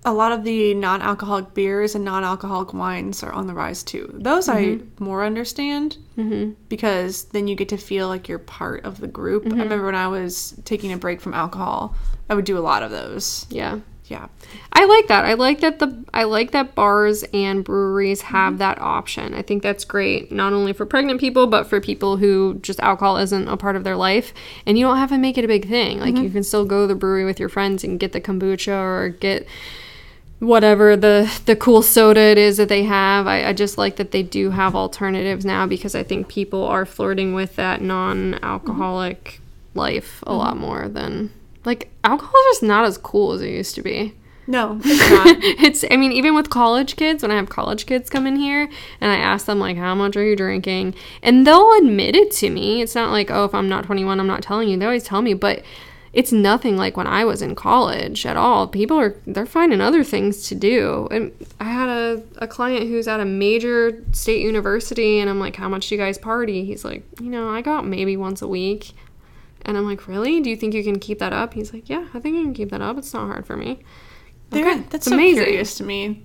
[0.04, 4.10] a lot of the non-alcoholic beers and non-alcoholic wines are on the rise too.
[4.14, 5.04] Those I mm-hmm.
[5.04, 6.54] more understand mm-hmm.
[6.70, 9.46] because then you get to feel like you're part of the group.
[9.46, 9.60] I mm-hmm.
[9.60, 11.96] remember when I was taking a break from alcohol,
[12.30, 13.46] I would do a lot of those.
[13.50, 13.80] Yeah.
[14.12, 14.28] Yeah.
[14.74, 15.24] I like that.
[15.24, 18.58] I like that the I like that bars and breweries have mm-hmm.
[18.58, 19.34] that option.
[19.34, 23.16] I think that's great, not only for pregnant people, but for people who just alcohol
[23.16, 24.34] isn't a part of their life,
[24.66, 26.02] and you don't have to make it a big thing.
[26.02, 26.26] Like mm-hmm.
[26.26, 29.08] you can still go to the brewery with your friends and get the kombucha or
[29.08, 29.48] get
[30.40, 33.28] whatever the the cool soda it is that they have.
[33.28, 36.86] I, I just like that they do have alternatives now because I think people are
[36.86, 39.80] flirting with that non-alcoholic mm-hmm.
[39.80, 41.32] life a lot more than
[41.66, 44.16] like alcohol is just not as cool as it used to be.
[44.48, 45.38] No, it's not.
[45.42, 48.70] it's I mean even with college kids when I have college kids come in here
[49.00, 52.50] and I ask them like how much are you drinking and they'll admit it to
[52.50, 52.82] me.
[52.82, 54.78] It's not like oh if I'm not 21 I'm not telling you.
[54.78, 55.64] They always tell me but
[56.14, 58.68] it's nothing like when I was in college at all.
[58.68, 61.08] People are they're finding other things to do.
[61.12, 65.56] And I had a, a client who's at a major state university and I'm like
[65.56, 66.66] how much do you guys party?
[66.66, 68.92] He's like, "You know, I go out maybe once a week."
[69.64, 70.40] And I'm like, really?
[70.42, 71.54] Do you think you can keep that up?
[71.54, 72.98] He's like, yeah, I think I can keep that up.
[72.98, 73.80] It's not hard for me.
[74.54, 75.44] Okay, that's it's so amazing.
[75.44, 76.24] curious to me.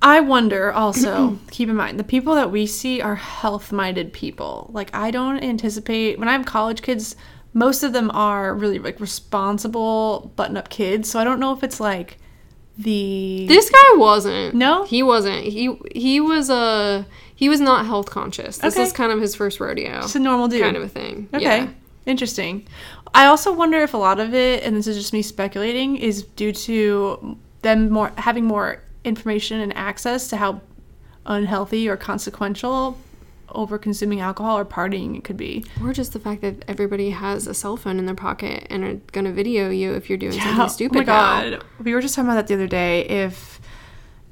[0.00, 4.70] I wonder also, keep in mind, the people that we see are health minded people.
[4.72, 7.16] Like, I don't anticipate, when I have college kids,
[7.54, 11.10] most of them are really like responsible, button up kids.
[11.10, 12.18] So I don't know if it's like
[12.76, 13.46] the.
[13.48, 14.54] This guy wasn't.
[14.54, 14.84] No?
[14.84, 15.44] he wasn't.
[15.44, 18.58] He he was a he was not health conscious.
[18.58, 18.82] This Okay.
[18.84, 20.62] is kind of his first rodeo, Just a normal dude.
[20.62, 21.28] kind of a thing.
[21.34, 21.42] Okay.
[21.64, 21.68] Yeah.
[22.08, 22.66] Interesting.
[23.14, 26.22] I also wonder if a lot of it, and this is just me speculating, is
[26.22, 30.60] due to them more having more information and access to how
[31.26, 32.98] unhealthy or consequential
[33.50, 35.64] over consuming alcohol or partying it could be.
[35.82, 38.94] Or just the fact that everybody has a cell phone in their pocket and are
[39.12, 40.96] gonna video you if you're doing Yeah, something stupid.
[40.96, 41.50] Oh my now.
[41.58, 41.64] god.
[41.82, 43.06] We were just talking about that the other day.
[43.06, 43.60] If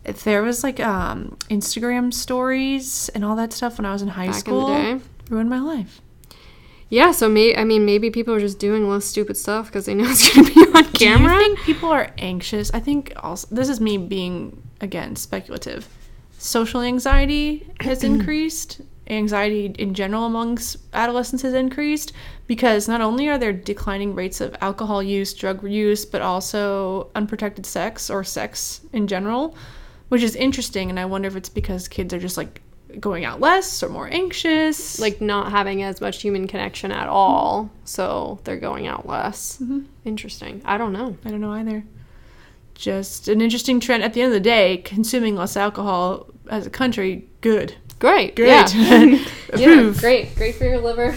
[0.05, 4.09] if there was like um Instagram stories and all that stuff when I was in
[4.09, 5.05] high Back school, in the day.
[5.31, 6.01] ruined my life.
[6.89, 9.95] Yeah, so may I mean maybe people are just doing less stupid stuff because they
[9.95, 11.35] know it's gonna be on camera.
[11.37, 12.71] Do you think people are anxious?
[12.73, 15.89] I think also this is me being again speculative.
[16.39, 18.81] Social anxiety has increased.
[19.09, 22.13] Anxiety in general amongst adolescents has increased
[22.49, 27.65] because not only are there declining rates of alcohol use, drug use, but also unprotected
[27.65, 29.57] sex or sex in general,
[30.09, 30.91] which is interesting.
[30.91, 32.61] And I wonder if it's because kids are just like
[33.01, 34.99] going out less or more anxious.
[34.99, 39.59] like not having as much human connection at all, so they're going out less.
[39.59, 39.81] Mm-hmm.
[40.05, 40.63] Interesting.
[40.65, 41.17] I don't know.
[41.25, 41.85] I don't know either.
[42.75, 44.03] Just an interesting trend.
[44.03, 47.75] At the end of the day, consuming less alcohol as a country, good.
[47.99, 48.37] Great.
[48.37, 48.49] Great.
[48.49, 48.69] Yeah.
[49.57, 49.93] yeah.
[49.99, 50.35] Great.
[50.37, 51.15] Great for your liver.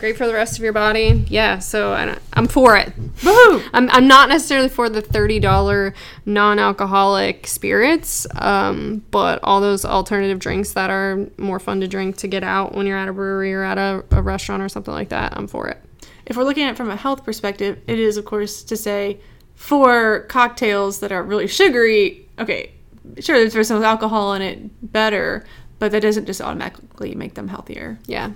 [0.00, 1.26] Great for the rest of your body.
[1.28, 1.58] Yeah.
[1.58, 2.88] So I I'm for it.
[3.16, 3.68] Woohoo!
[3.74, 10.72] I'm, I'm not necessarily for the $30 non-alcoholic spirits, um, but all those alternative drinks
[10.72, 13.62] that are more fun to drink to get out when you're at a brewery or
[13.62, 15.76] at a, a restaurant or something like that, I'm for it.
[16.24, 19.20] If we're looking at it from a health perspective, it is, of course, to say
[19.54, 22.72] for cocktails that are really sugary, okay,
[23.18, 25.44] sure, there's some alcohol in it, better,
[25.78, 27.98] but that doesn't just automatically make them healthier.
[28.06, 28.30] Yeah.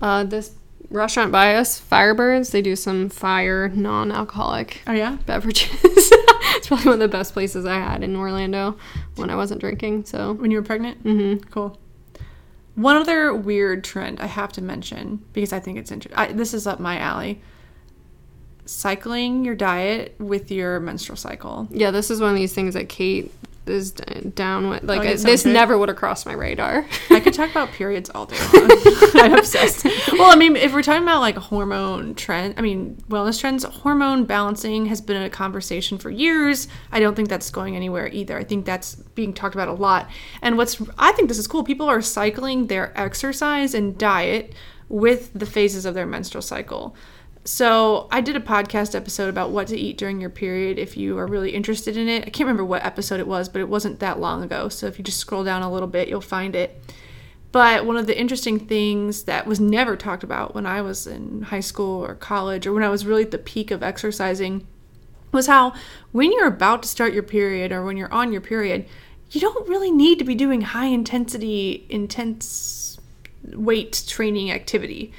[0.00, 0.54] Uh, this
[0.90, 5.16] restaurant by us, Firebirds, they do some fire non-alcoholic Oh, yeah?
[5.26, 5.70] beverages.
[5.82, 8.76] it's probably one of the best places I had in Orlando
[9.16, 10.04] when I wasn't drinking.
[10.06, 11.02] So When you were pregnant?
[11.04, 11.48] mm-hmm.
[11.50, 11.78] Cool.
[12.74, 16.36] One other weird trend I have to mention because I think it's interesting.
[16.36, 17.40] This is up my alley.
[18.66, 21.66] Cycling your diet with your menstrual cycle.
[21.72, 23.32] yeah, this is one of these things that Kate
[23.66, 24.82] is down with.
[24.84, 25.52] Like Oh, I- this good.
[25.52, 26.86] never would have crossed my radar.
[27.10, 28.70] I could talk about periods all day long.
[29.14, 29.86] I'm obsessed.
[30.12, 34.24] Well, I mean, if we're talking about like hormone trend, I mean, wellness trends, hormone
[34.24, 36.68] balancing has been a conversation for years.
[36.92, 38.36] I don't think that's going anywhere either.
[38.36, 40.10] I think that's being talked about a lot.
[40.42, 41.64] And what's, I think this is cool.
[41.64, 44.54] People are cycling their exercise and diet
[44.88, 46.94] with the phases of their menstrual cycle.
[47.50, 51.18] So I did a podcast episode about what to eat during your period if you
[51.18, 52.22] are really interested in it.
[52.22, 54.68] I can't remember what episode it was, but it wasn't that long ago.
[54.68, 56.80] So if you just scroll down a little bit, you'll find it.
[57.50, 61.42] But one of the interesting things that was never talked about when I was in
[61.42, 64.64] high school or college or when I was really at the peak of exercising
[65.32, 65.74] was how
[66.12, 68.86] when you're about to start your period or when you're on your period,
[69.32, 72.96] you don't really need to be doing high intensity, intense
[73.42, 75.12] weight training activity.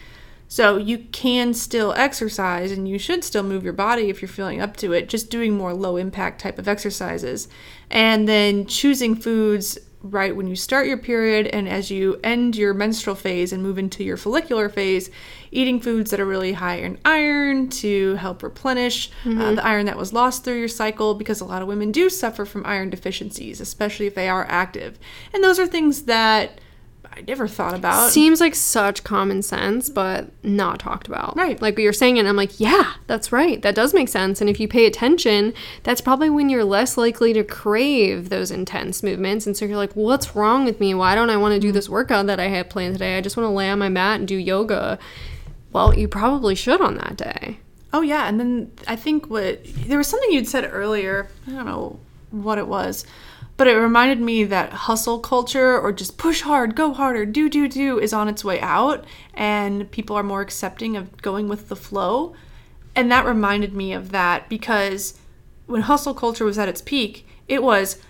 [0.51, 4.59] So you can still exercise and you should still move your body if you're feeling
[4.59, 7.47] up to it, just doing more low impact type of exercises.
[7.89, 12.73] And then choosing foods right when you start your period and as you end your
[12.73, 15.09] menstrual phase and move into your follicular phase,
[15.51, 19.95] eating foods that are really high in iron to help replenish uh, the iron that
[19.95, 23.61] was lost through your cycle because a lot of women do suffer from iron deficiencies,
[23.61, 24.99] especially if they are active.
[25.33, 26.59] And those are things that
[27.13, 28.09] I never thought about.
[28.09, 31.35] Seems like such common sense, but not talked about.
[31.35, 31.61] Right.
[31.61, 33.61] Like you're saying it, and I'm like, yeah, that's right.
[33.61, 34.39] That does make sense.
[34.39, 39.03] And if you pay attention, that's probably when you're less likely to crave those intense
[39.03, 39.45] movements.
[39.45, 40.93] And so you're like, what's wrong with me?
[40.93, 41.75] Why don't I want to do mm-hmm.
[41.75, 43.17] this workout that I had planned today?
[43.17, 44.97] I just want to lay on my mat and do yoga.
[45.73, 47.59] Well, you probably should on that day.
[47.93, 51.29] Oh yeah, and then I think what there was something you'd said earlier.
[51.47, 51.99] I don't know
[52.31, 53.05] what it was,
[53.61, 57.67] but it reminded me that hustle culture or just push hard, go harder, do do
[57.67, 59.05] do is on its way out,
[59.35, 62.33] and people are more accepting of going with the flow.
[62.95, 65.19] And that reminded me of that because
[65.67, 68.01] when hustle culture was at its peak, it was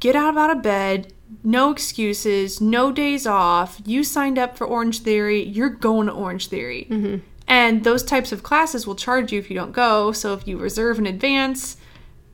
[0.00, 1.12] get out out of bed,
[1.44, 3.80] no excuses, no days off.
[3.84, 6.88] You signed up for Orange Theory, you're going to Orange Theory.
[6.90, 7.18] Mm-hmm.
[7.46, 10.10] And those types of classes will charge you if you don't go.
[10.10, 11.76] So if you reserve in advance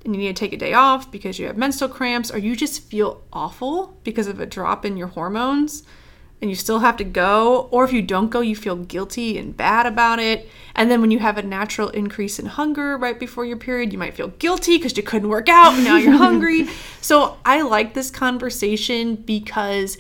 [0.05, 2.57] and you need to take a day off because you have menstrual cramps or you
[2.57, 5.83] just feel awful because of a drop in your hormones,
[6.41, 9.57] and you still have to go, or if you don't go, you feel guilty and
[9.57, 10.49] bad about it.
[10.75, 13.99] And then when you have a natural increase in hunger right before your period, you
[13.99, 16.67] might feel guilty because you couldn't work out and now you're hungry.
[17.01, 19.99] So I like this conversation because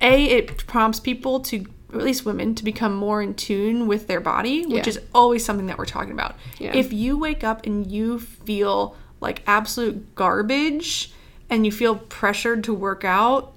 [0.00, 4.06] A, it prompts people to, or at least women, to become more in tune with
[4.06, 4.90] their body, which Yeah.
[4.90, 6.36] is always something that we're talking about.
[6.58, 6.76] Yeah.
[6.76, 11.12] If you wake up and you feel like absolute garbage
[11.48, 13.54] and you feel pressured to work out,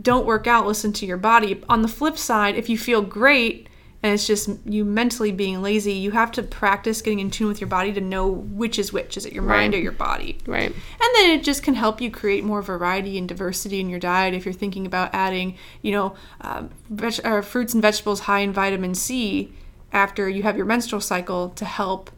[0.00, 1.62] don't work out, listen to your body.
[1.68, 3.68] On the flip side, if you feel great
[4.02, 7.60] and it's just you mentally being lazy, you have to practice getting in tune with
[7.60, 9.16] your body to know which is which.
[9.16, 10.38] Is it your mind or your body?
[10.46, 10.70] Right.
[10.70, 14.34] And then it just can help you create more variety and diversity in your diet
[14.34, 18.52] if you're thinking about adding, you know, um, veg- or fruits and vegetables high in
[18.52, 19.52] vitamin C
[19.90, 22.10] after you have your menstrual cycle to help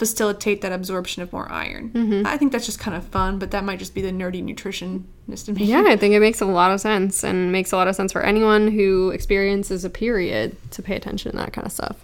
[0.00, 1.90] facilitate that absorption of more iron.
[1.90, 2.26] Mm-hmm.
[2.26, 5.46] I think that's just kind of fun, but that might just be the nerdy nutritionist
[5.46, 5.64] in me.
[5.66, 8.10] Yeah, I think it makes a lot of sense and makes a lot of sense
[8.10, 11.98] for anyone who experiences a period to pay attention to that kind of stuff.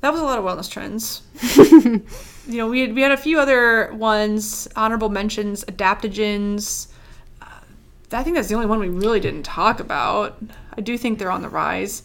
[0.00, 1.22] That was a lot of wellness trends.
[2.48, 6.88] you know, we had, we had a few other ones, honorable mentions, adaptogens.
[7.40, 7.46] Uh,
[8.10, 10.42] I think that's the only one we really didn't talk about.
[10.76, 12.02] I do think they're on the rise.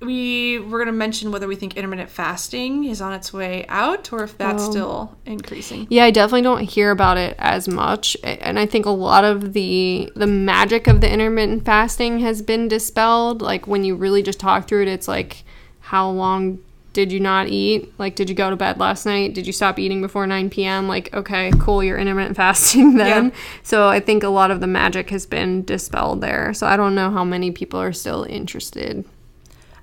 [0.00, 4.12] We were going to mention whether we think intermittent fasting is on its way out
[4.12, 4.70] or if that's Oh.
[4.70, 5.86] still increasing.
[5.88, 9.54] Yeah, I definitely don't hear about it as much, and I think a lot of
[9.54, 13.40] the the magic of the intermittent fasting has been dispelled.
[13.40, 15.44] Like when you really just talk through it, it's like
[15.80, 16.58] how long
[16.92, 17.90] did you not eat?
[17.98, 19.32] Like did you go to bed last night?
[19.34, 20.88] Did you stop eating before 9 p.m.?
[20.88, 23.26] Like okay, cool, you're intermittent fasting then.
[23.26, 23.30] Yeah.
[23.62, 26.52] So I think a lot of the magic has been dispelled there.
[26.52, 29.06] So I don't know how many people are still interested.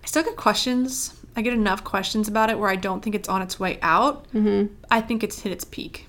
[0.03, 1.13] I still get questions.
[1.35, 4.29] I get enough questions about it where I don't think it's on its way out.
[4.33, 4.73] Mm-hmm.
[4.91, 6.07] I think it's hit its peak.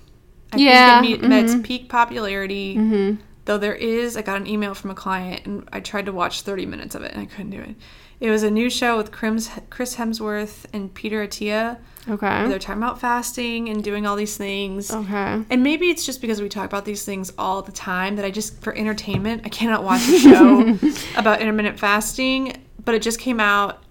[0.53, 3.17] I Yeah, think it met, met its peak popularity.
[3.45, 6.41] Though there is, I got an email from a client and I tried to watch
[6.41, 7.75] 30 minutes of it and I couldn't do it.
[8.19, 11.77] It was a new show with Chris Hemsworth and Peter Attia.
[12.07, 12.47] Okay.
[12.47, 14.89] They're talking about fasting and doing all these things.
[14.91, 15.43] Okay.
[15.49, 18.31] And maybe it's just because we talk about these things all the time that I
[18.31, 20.77] just, for entertainment, I cannot watch a show
[21.19, 22.63] about intermittent fasting.
[22.83, 23.83] But it just came out,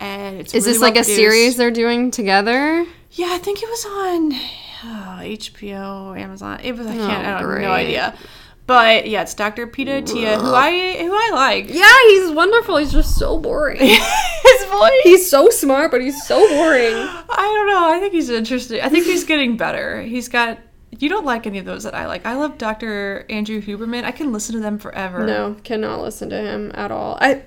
[0.00, 2.86] and it's Is really this like well a series they're doing together?
[3.12, 4.32] Yeah, I think it was on
[4.84, 6.60] uh, HBO, Amazon.
[6.62, 7.26] It was I can't.
[7.26, 8.14] I Oh, don't no idea.
[8.66, 9.66] But yeah, it's Dr.
[9.66, 11.70] Peter Attia, who I who I like.
[11.70, 12.76] Yeah, he's wonderful.
[12.76, 13.78] He's just so boring.
[13.80, 14.92] His voice.
[15.04, 16.92] he's so smart, but he's so boring.
[16.94, 17.90] I don't know.
[17.94, 18.82] I think he's interesting.
[18.82, 20.02] I think he's getting better.
[20.02, 20.58] He's got.
[20.98, 22.26] You don't like any of those that I like.
[22.26, 23.24] I love Dr.
[23.30, 24.04] Andrew Huberman.
[24.04, 25.24] I can listen to them forever.
[25.26, 27.16] No, cannot listen to him at all.
[27.20, 27.42] I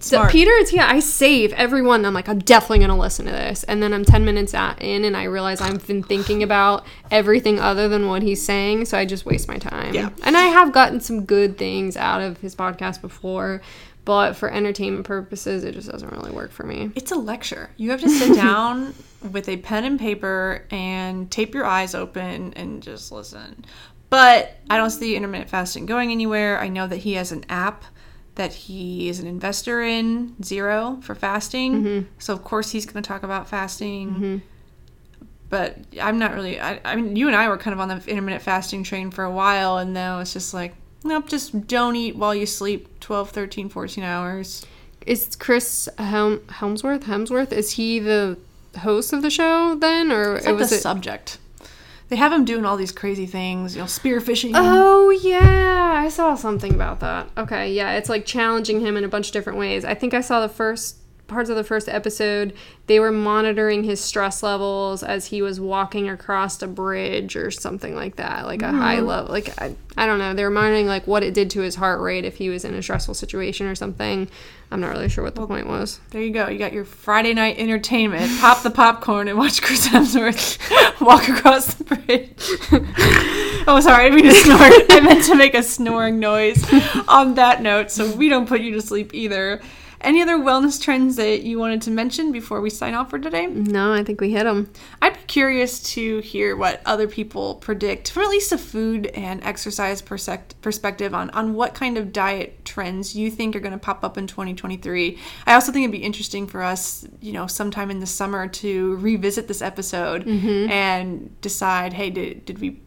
[0.00, 0.32] Smart.
[0.32, 2.04] Peter Attia, I save every one.
[2.04, 5.04] I'm like, I'm definitely gonna listen to this, and then I'm ten minutes out in,
[5.04, 9.04] and I realize I've been thinking about everything other than what he's saying, so I
[9.04, 9.94] just waste my time.
[9.94, 10.10] Yeah.
[10.24, 13.60] and I have gotten some good things out of his podcast before,
[14.04, 16.90] but for entertainment purposes, it just doesn't really work for me.
[16.94, 17.70] It's a lecture.
[17.76, 18.94] You have to sit down
[19.30, 23.64] with a pen and paper and tape your eyes open and just listen.
[24.08, 26.58] But I don't see intermittent fasting going anywhere.
[26.58, 27.84] I know that he has an app
[28.40, 31.84] that he is an investor in, Zero, for fasting.
[31.84, 32.08] Mm-hmm.
[32.18, 34.10] So, of course, he's going to talk about fasting.
[34.10, 34.36] Mm-hmm.
[35.50, 38.02] But I'm not really, I, I mean, you and I were kind of on the
[38.10, 40.72] intermittent fasting train for a while, and now it's just like,
[41.04, 44.64] nope, just don't eat while you sleep 12, 13, 14 hours.
[45.06, 47.02] Is Chris Helm- Helmsworth?
[47.04, 47.52] Hemsworth?
[47.52, 48.38] Is he the
[48.78, 50.80] host of the show then, or It's like was the it?
[50.80, 51.36] subject.
[52.10, 54.50] They have him doing all these crazy things, you know, spearfishing.
[54.54, 57.28] Oh yeah, I saw something about that.
[57.38, 59.84] Okay, yeah, it's like challenging him in a bunch of different ways.
[59.84, 60.96] I think I saw the first
[61.30, 62.52] parts of the first episode.
[62.86, 67.94] They were monitoring his stress levels as he was walking across a bridge or something
[67.94, 68.78] like that, like a mm-hmm.
[68.78, 69.32] high level.
[69.32, 70.34] Like I, I don't know.
[70.34, 72.74] They were monitoring like what it did to his heart rate if he was in
[72.74, 74.28] a stressful situation or something.
[74.72, 75.98] I'm not really sure what the point was.
[76.10, 76.48] There you go.
[76.48, 78.30] You got your Friday night entertainment.
[78.40, 82.30] Pop the popcorn and watch Chris Hemsworth walk across the bridge.
[83.66, 84.72] oh, sorry, I mean to snort.
[84.90, 86.64] I meant to make a snoring noise
[87.08, 89.60] on that note, so we don't put you to sleep either.
[90.00, 93.46] Any other wellness trends that you wanted to mention before we sign off for today?
[93.46, 94.72] No, I think we hit them.
[95.02, 99.44] I'd be curious to hear what other people predict from at least a food and
[99.44, 104.02] exercise perspective on, on what kind of diet trends you think are going to pop
[104.02, 105.18] up in 2023.
[105.46, 108.96] I also think it'd be interesting for us, you know, sometime in the summer to
[108.96, 110.70] revisit this episode mm-hmm.
[110.70, 112.80] and decide, hey, did, did we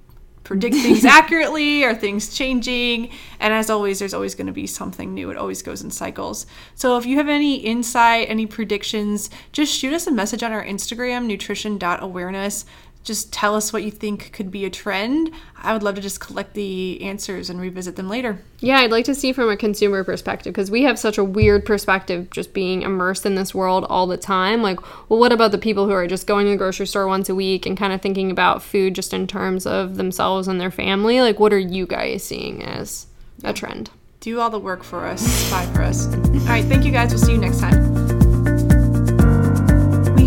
[0.43, 1.83] predict things accurately?
[1.83, 3.09] Are things changing?
[3.39, 5.29] And as always, there's always going to be something new.
[5.29, 6.45] It always goes in cycles.
[6.75, 10.63] So if you have any insight, any predictions, just shoot us a message on our
[10.63, 12.65] Instagram, nutrition.awareness.
[13.03, 15.29] just tell us what you think could be a trend.
[15.57, 18.39] I would love to just collect the answers and revisit them later.
[18.59, 21.65] Yeah, I'd like to see from a consumer perspective because we have such a weird
[21.65, 24.61] perspective just being immersed in this world all the time.
[24.61, 27.27] Like, well, what about the people who are just going to the grocery store once
[27.29, 30.71] a week and kind of thinking about food just in terms of themselves and their
[30.71, 31.21] family?
[31.21, 33.07] Like, what are you guys seeing as
[33.43, 33.89] a trend?
[34.21, 36.07] Do all the work for us, spy for us.
[36.07, 37.11] All right, thank you guys.
[37.11, 38.22] We'll see you next time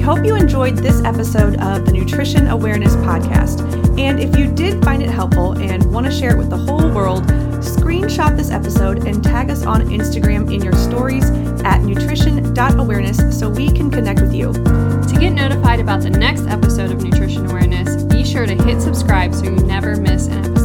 [0.06, 3.58] hope you enjoyed this episode of the Nutrition Awareness Podcast.
[3.98, 6.88] And if you did find it helpful and want to share it with the whole
[6.92, 11.28] world, screenshot this episode and tag us on Instagram in your stories
[11.64, 14.52] at nutrition.awareness so we can connect with you.
[14.52, 19.34] To get notified about the next episode of Nutrition Awareness, be sure to hit subscribe
[19.34, 20.55] so you never miss an episode.